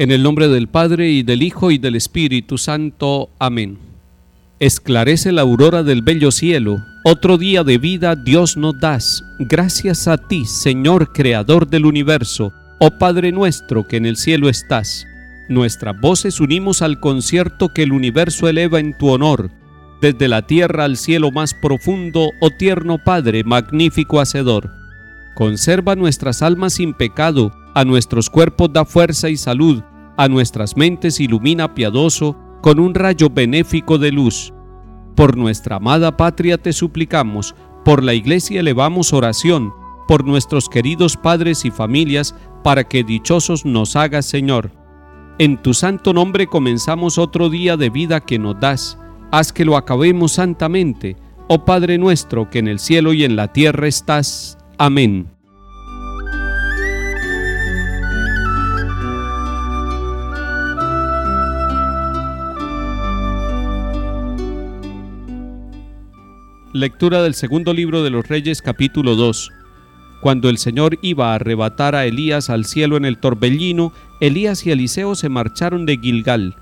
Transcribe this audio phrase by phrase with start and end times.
[0.00, 3.28] En el nombre del Padre y del Hijo y del Espíritu Santo.
[3.38, 3.76] Amén.
[4.58, 9.22] Esclarece la aurora del bello cielo, otro día de vida Dios nos das.
[9.40, 15.04] Gracias a ti, Señor Creador del universo, oh Padre nuestro que en el cielo estás.
[15.50, 19.50] Nuestras voces unimos al concierto que el universo eleva en tu honor,
[20.00, 24.70] desde la tierra al cielo más profundo, oh tierno Padre, magnífico Hacedor.
[25.34, 29.82] Conserva nuestras almas sin pecado, a nuestros cuerpos da fuerza y salud,
[30.20, 34.52] a nuestras mentes ilumina piadoso con un rayo benéfico de luz.
[35.16, 37.54] Por nuestra amada patria te suplicamos,
[37.86, 39.72] por la iglesia elevamos oración,
[40.06, 44.72] por nuestros queridos padres y familias, para que dichosos nos hagas, Señor.
[45.38, 48.98] En tu santo nombre comenzamos otro día de vida que nos das.
[49.32, 51.16] Haz que lo acabemos santamente,
[51.48, 54.58] oh Padre nuestro que en el cielo y en la tierra estás.
[54.76, 55.39] Amén.
[66.72, 69.50] Lectura del segundo libro de los Reyes capítulo 2.
[70.20, 74.70] Cuando el Señor iba a arrebatar a Elías al cielo en el torbellino, Elías y
[74.70, 76.54] Eliseo se marcharon de Gilgal.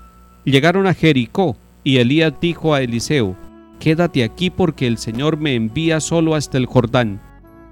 [0.45, 3.37] Llegaron a Jericó, y Elías dijo a Eliseo,
[3.79, 7.21] Quédate aquí porque el Señor me envía solo hasta el Jordán.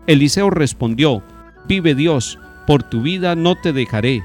[0.05, 1.23] Eliseo respondió,
[1.67, 4.21] Vive Dios, por tu vida no te dejaré.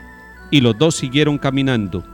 [0.50, 2.04] Y los dos siguieron caminando.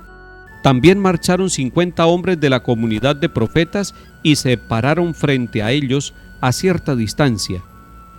[0.68, 6.12] También marcharon cincuenta hombres de la comunidad de profetas y se pararon frente a ellos
[6.42, 7.62] a cierta distancia.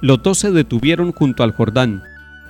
[0.01, 2.01] Los dos se detuvieron junto al Jordán.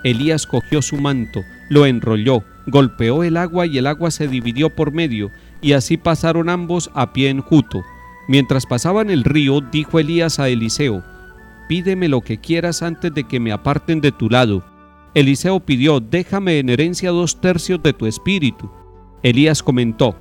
[0.06, 4.94] Elías cogió su manto, lo enrolló, golpeó el agua y el agua se dividió por
[4.94, 7.84] medio, y así pasaron ambos a pie enjuto.
[8.30, 11.03] Mientras pasaban el río, dijo Elías a Eliseo,
[11.68, 14.63] Pídeme lo que quieras antes de que me aparten de tu lado.
[15.13, 18.72] Eliseo pidió, Déjame en herencia dos tercios de tu espíritu.
[19.24, 20.16] Elías comentó,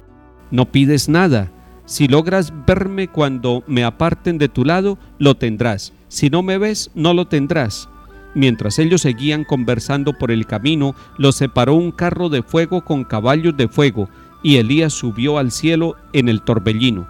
[0.51, 1.51] No pides nada,
[1.89, 5.95] si logras verme cuando me aparten de tu lado, lo tendrás.
[6.09, 7.89] Si no me ves, no lo tendrás.
[8.35, 13.57] Mientras ellos seguían conversando por el camino, los separó un carro de fuego con caballos
[13.57, 14.11] de fuego,
[14.43, 17.09] y Elías subió al cielo en el torbellino.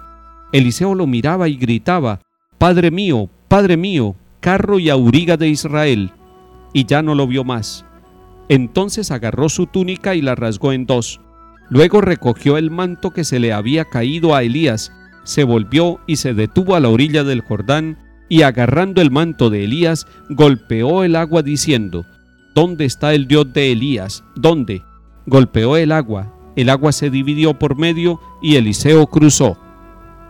[0.53, 2.21] Eliseo lo miraba y gritaba,
[2.57, 6.13] Padre mío, Padre mío, carro y auriga de Israel.
[6.71, 7.83] Y ya no lo vio más.
[8.47, 11.19] Entonces agarró su túnica y la rasgó en dos
[11.69, 14.91] Luego recogió el manto que se le había caído a Elías,
[15.23, 17.97] se volvió y se detuvo a la orilla del Jordán,
[18.27, 22.05] y agarrando el manto de Elías, golpeó el agua diciendo,
[22.55, 24.23] ¿Dónde está el Dios de Elías?
[24.35, 24.83] ¿Dónde?
[25.25, 29.57] Golpeó el agua, el agua se dividió por medio y Eliseo cruzó.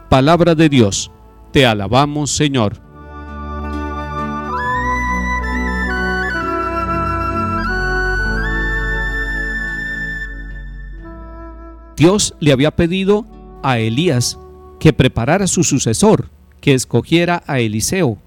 [0.10, 1.12] Palabra de Dios,
[1.52, 2.89] te alabamos Señor.
[12.00, 13.26] Dios le había pedido
[13.62, 14.40] a Elías
[14.80, 16.30] que preparara su sucesor,
[16.62, 18.18] que escogiera a Eliseo.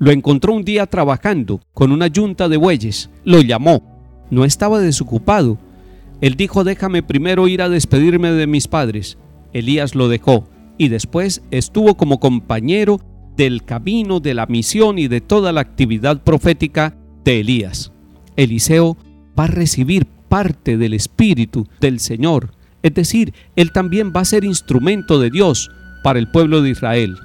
[0.00, 3.08] Lo encontró un día trabajando con una yunta de bueyes.
[3.22, 3.84] Lo llamó.
[4.30, 5.58] No estaba desocupado.
[6.20, 9.16] Él dijo, déjame primero ir a despedirme de mis padres.
[9.52, 13.00] Elías lo dejó y después estuvo como compañero
[13.36, 17.92] del camino, de la misión y de toda la actividad profética de Elías.
[18.34, 18.96] Eliseo
[19.38, 24.44] va a recibir parte del Espíritu del Señor es decir, él también va a ser
[24.44, 25.70] instrumento de Dios
[26.02, 27.18] para el pueblo de Israel.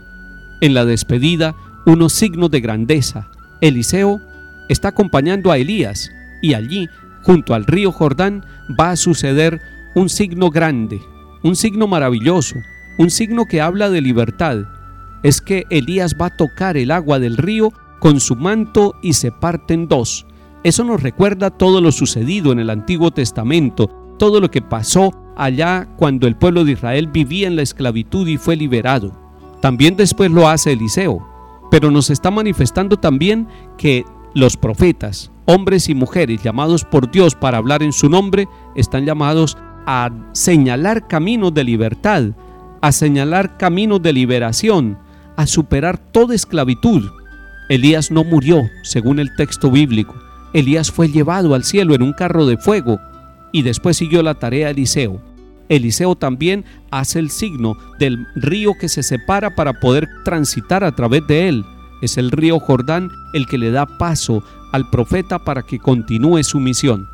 [0.61, 1.55] En la despedida,
[1.85, 3.27] unos signos de grandeza.
[3.61, 4.21] Eliseo
[4.69, 6.09] está acompañando a Elías
[6.41, 6.87] y allí,
[7.23, 8.45] junto al río Jordán,
[8.79, 9.61] va a suceder
[9.95, 10.99] un signo grande,
[11.43, 12.55] un signo maravilloso,
[12.97, 14.65] un signo que habla de libertad.
[15.23, 19.31] Es que Elías va a tocar el agua del río con su manto y se
[19.31, 20.25] parte en dos.
[20.63, 25.87] Eso nos recuerda todo lo sucedido en el Antiguo Testamento, todo lo que pasó allá
[25.97, 29.11] cuando el pueblo de Israel vivía en la esclavitud y fue liberado.
[29.61, 31.27] También después lo hace Eliseo,
[31.71, 33.47] pero nos está manifestando también
[33.77, 39.05] que los profetas, hombres y mujeres llamados por Dios para hablar en su nombre, están
[39.05, 42.23] llamados a señalar caminos de libertad,
[42.81, 44.97] a señalar caminos de liberación,
[45.37, 47.09] a superar toda esclavitud.
[47.69, 50.15] Elías no murió, según el texto bíblico.
[50.53, 52.99] Elías fue llevado al cielo en un carro de fuego
[53.55, 55.21] y después siguió la tarea Eliseo.
[55.69, 61.25] Eliseo también hace el signo del río que se separa para poder transitar a través
[61.25, 61.63] de él.
[62.01, 64.43] Es el río Jordán el que le da paso
[64.73, 67.07] al profeta para que continúe su misión.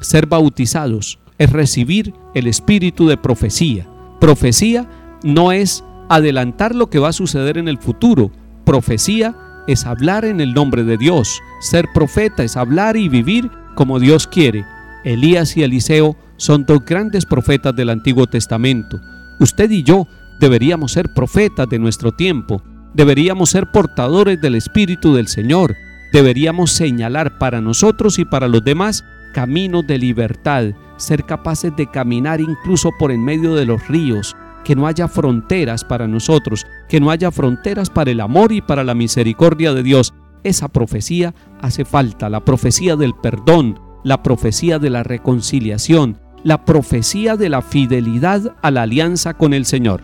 [0.00, 3.88] Ser bautizados es recibir el espíritu de profecía.
[4.20, 4.88] Profecía
[5.24, 8.30] no es adelantar lo que va a suceder en el futuro.
[8.64, 9.34] Profecía
[9.66, 11.40] es hablar en el nombre de Dios.
[11.60, 14.64] Ser profeta es hablar y vivir como Dios quiere.
[15.04, 19.00] Elías y Eliseo son dos grandes profetas del Antiguo Testamento.
[19.38, 20.06] Usted y yo
[20.40, 22.62] deberíamos ser profetas de nuestro tiempo,
[22.94, 25.74] deberíamos ser portadores del Espíritu del Señor,
[26.12, 29.04] deberíamos señalar para nosotros y para los demás
[29.34, 30.64] caminos de libertad,
[30.96, 35.84] ser capaces de caminar incluso por en medio de los ríos, que no haya fronteras
[35.84, 40.12] para nosotros, que no haya fronteras para el amor y para la misericordia de Dios.
[40.42, 47.36] Esa profecía hace falta, la profecía del perdón, la profecía de la reconciliación, la profecía
[47.36, 50.02] de la fidelidad a la alianza con el Señor.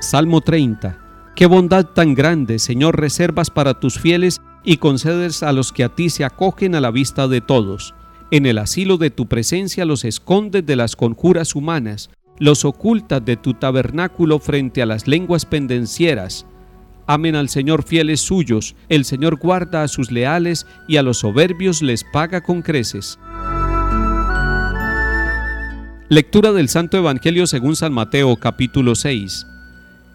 [0.00, 0.98] Salmo 30.
[1.34, 5.88] Qué bondad tan grande, Señor, reservas para tus fieles y concedes a los que a
[5.88, 7.94] ti se acogen a la vista de todos.
[8.30, 13.36] En el asilo de tu presencia los escondes de las conjuras humanas, los ocultas de
[13.36, 16.46] tu tabernáculo frente a las lenguas pendencieras.
[17.06, 21.82] Amen al Señor fieles suyos, el Señor guarda a sus leales y a los soberbios
[21.82, 23.18] les paga con creces.
[26.08, 29.46] Lectura del Santo Evangelio según San Mateo capítulo 6.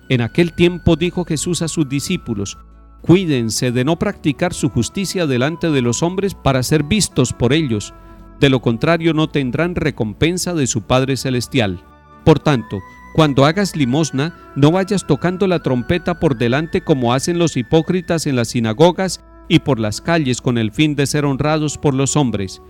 [0.09, 2.57] En aquel tiempo dijo Jesús a sus discípulos,
[3.01, 7.93] Cuídense de no practicar su justicia delante de los hombres para ser vistos por ellos,
[8.39, 11.83] de lo contrario no tendrán recompensa de su Padre Celestial.
[12.23, 12.79] Por tanto,
[13.13, 18.35] cuando hagas limosna, no vayas tocando la trompeta por delante como hacen los hipócritas en
[18.35, 22.61] las sinagogas y por las calles con el fin de ser honrados por los hombres.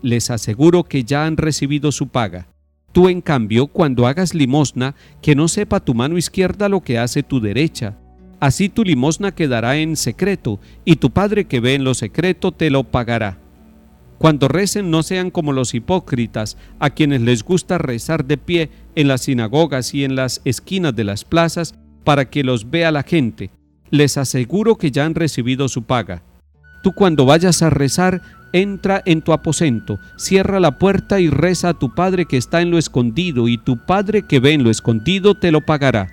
[0.00, 2.46] Les aseguro que ya han recibido su paga.
[2.92, 7.22] Tú, en cambio, cuando hagas limosna, que no sepa tu mano izquierda lo que hace
[7.22, 7.98] tu derecha.
[8.40, 12.70] Así tu limosna quedará en secreto, y tu Padre que ve en lo secreto te
[12.70, 13.38] lo pagará.
[14.18, 19.06] Cuando recen no sean como los hipócritas, a quienes les gusta rezar de pie en
[19.06, 21.74] las sinagogas y en las esquinas de las plazas
[22.04, 23.50] para que los vea la gente.
[23.90, 26.22] Les aseguro que ya han recibido su paga.
[26.82, 28.22] Tú cuando vayas a rezar,
[28.52, 32.70] entra en tu aposento, cierra la puerta y reza a tu Padre que está en
[32.70, 36.08] lo escondido, y tu Padre que ve en lo escondido te lo pagará.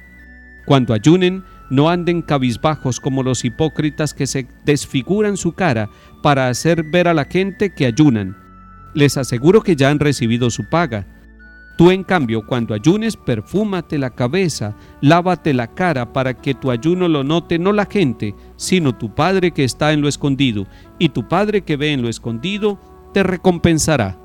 [0.65, 5.89] Cuando ayunen, no anden cabizbajos como los hipócritas que se desfiguran su cara
[6.25, 8.35] para hacer ver a la gente que ayunan.
[8.95, 11.05] Les aseguro que ya han recibido su paga.
[11.77, 17.07] Tú en cambio, cuando ayunes, perfúmate la cabeza, lávate la cara para que tu ayuno
[17.07, 20.65] lo note no la gente, sino tu Padre que está en lo escondido,
[20.97, 22.79] y tu Padre que ve en lo escondido
[23.13, 24.17] te recompensará.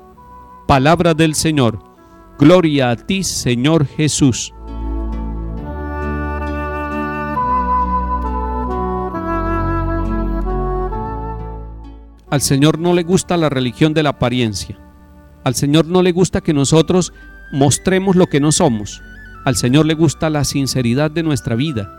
[0.67, 1.83] Palabra del Señor.
[2.39, 4.55] Gloria a ti, Señor Jesús.
[12.31, 14.79] Al Señor no le gusta la religión de la apariencia.
[15.43, 17.11] Al Señor no le gusta que nosotros
[17.51, 19.01] mostremos lo que no somos.
[19.43, 21.91] Al Señor le gusta la sinceridad de nuestra vida.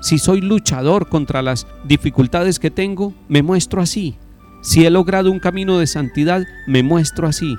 [0.00, 4.16] Si soy luchador contra las dificultades que tengo, me muestro así.
[4.62, 7.58] Si he logrado un camino de santidad, me muestro así.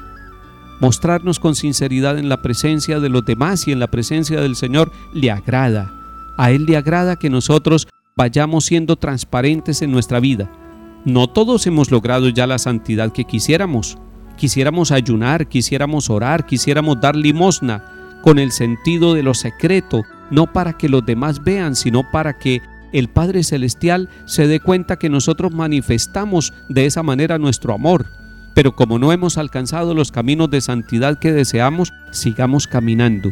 [0.79, 4.91] Mostrarnos con sinceridad en la presencia de los demás y en la presencia del Señor
[5.13, 5.93] le agrada.
[6.39, 10.49] A Él le agrada que nosotros vayamos siendo transparentes en nuestra vida.
[11.05, 13.97] No todos hemos logrado ya la santidad que quisiéramos.
[14.37, 17.83] Quisiéramos ayunar, quisiéramos orar, quisiéramos dar limosna
[18.21, 22.61] con el sentido de lo secreto, no para que los demás vean, sino para que
[22.91, 28.07] el Padre Celestial se dé cuenta que nosotros manifestamos de esa manera nuestro amor.
[28.53, 33.31] Pero como no hemos alcanzado los caminos de santidad que deseamos, sigamos caminando.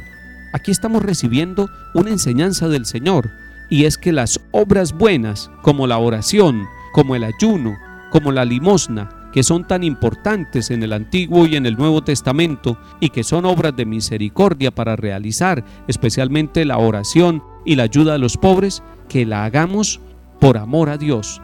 [0.53, 3.29] Aquí estamos recibiendo una enseñanza del Señor,
[3.69, 7.77] y es que las obras buenas, como la oración, como el ayuno,
[8.11, 12.77] como la limosna, que son tan importantes en el Antiguo y en el Nuevo Testamento
[12.99, 18.17] y que son obras de misericordia para realizar, especialmente la oración y la ayuda a
[18.17, 19.99] los pobres, que la hagamos
[20.39, 21.41] por amor a Dios,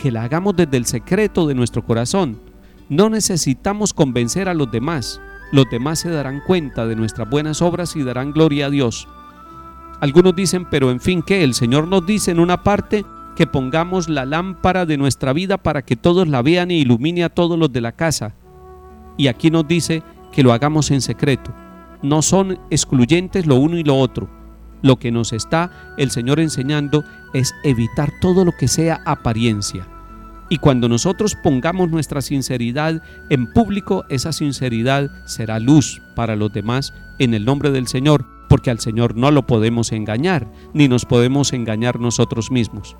[0.00, 2.40] que la hagamos desde el secreto de nuestro corazón.
[2.88, 5.20] No necesitamos convencer a los demás,
[5.52, 9.08] los demás se darán cuenta de nuestras buenas obras y darán gloria a Dios.
[10.00, 13.04] Algunos dicen, pero en fin, que el Señor nos dice en una parte
[13.38, 17.28] que pongamos la lámpara de nuestra vida para que todos la vean e ilumine a
[17.28, 18.34] todos los de la casa.
[19.16, 20.02] Y aquí nos dice
[20.32, 21.54] que lo hagamos en secreto.
[22.02, 24.28] No son excluyentes lo uno y lo otro.
[24.82, 29.86] Lo que nos está el Señor enseñando es evitar todo lo que sea apariencia.
[30.48, 36.92] Y cuando nosotros pongamos nuestra sinceridad en público, esa sinceridad será luz para los demás
[37.20, 41.52] en el nombre del Señor, porque al Señor no lo podemos engañar, ni nos podemos
[41.52, 42.96] engañar nosotros mismos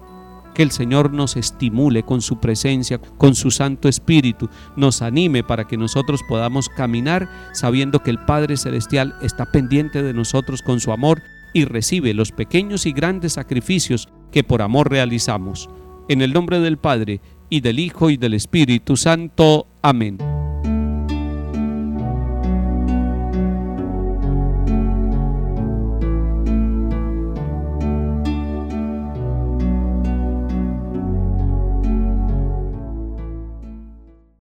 [0.58, 5.68] que el Señor nos estimule con su presencia, con su Santo Espíritu, nos anime para
[5.68, 10.90] que nosotros podamos caminar sabiendo que el Padre Celestial está pendiente de nosotros con su
[10.90, 11.22] amor
[11.54, 15.70] y recibe los pequeños y grandes sacrificios que por amor realizamos.
[16.08, 19.68] En el nombre del Padre, y del Hijo, y del Espíritu Santo.
[19.80, 20.18] Amén.